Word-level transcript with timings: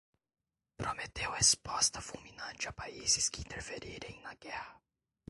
prometeu 0.77 1.29
resposta 1.31 2.01
fulminante 2.01 2.67
a 2.67 2.73
países 2.73 3.29
que 3.29 3.39
interferirem 3.41 4.19
na 4.21 4.33
guerra 4.33 4.81